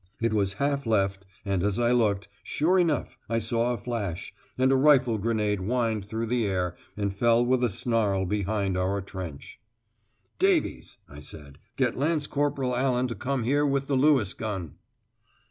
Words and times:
It 0.19 0.33
was 0.33 0.53
half 0.53 0.87
left, 0.87 1.27
and 1.45 1.61
as 1.61 1.77
I 1.77 1.91
looked, 1.91 2.27
sure 2.41 2.79
enough 2.79 3.19
I 3.29 3.37
saw 3.37 3.71
a 3.73 3.77
flash, 3.77 4.33
and 4.57 4.71
a 4.71 4.75
rifle 4.75 5.19
grenade 5.19 5.59
whined 5.59 6.07
through 6.07 6.25
the 6.25 6.47
air, 6.47 6.75
and 6.97 7.13
fell 7.13 7.45
with 7.45 7.63
a 7.63 7.69
snarl 7.69 8.25
behind 8.25 8.75
our 8.75 8.99
trench. 9.01 9.59
"Davies," 10.39 10.97
I 11.07 11.19
said, 11.19 11.59
"get 11.75 11.99
Lance 11.99 12.25
Corporal 12.25 12.75
Allan 12.75 13.09
to 13.09 13.13
come 13.15 13.43
here 13.43 13.63
with 13.63 13.85
the 13.85 13.95
Lewis 13.95 14.33
gun." 14.33 14.73